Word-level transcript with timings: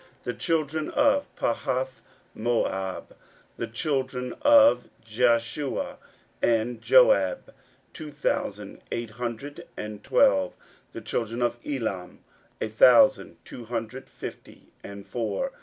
16:007:011 0.23 0.23
The 0.23 0.33
children 0.33 0.89
of 0.89 1.35
Pahathmoab, 1.35 2.71
of 2.71 3.13
the 3.57 3.67
children 3.67 4.33
of 4.41 4.89
Jeshua 5.05 5.97
and 6.41 6.81
Joab, 6.81 7.53
two 7.93 8.09
thousand 8.09 8.69
and 8.69 8.81
eight 8.91 9.11
hundred 9.11 9.67
and 9.77 9.99
eighteen. 10.03 10.11
16:007:012 10.11 10.53
The 10.93 11.01
children 11.01 11.41
of 11.43 11.57
Elam, 11.63 12.19
a 12.59 12.67
thousand 12.67 13.37
two 13.45 13.65
hundred 13.65 14.09
fifty 14.09 14.73
and 14.83 15.05
four. 15.05 15.51